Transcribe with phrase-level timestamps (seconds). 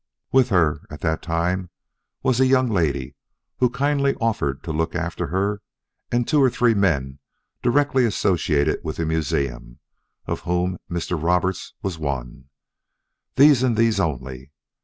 [0.31, 1.69] With her at the time
[2.23, 3.13] was the young lady
[3.59, 5.61] who had kindly offered to look after her
[6.11, 7.19] and two or three men
[7.61, 9.77] directly associated with the museum,
[10.25, 11.21] of whom Mr.
[11.21, 12.45] Roberts was one.
[13.35, 14.49] These and these only.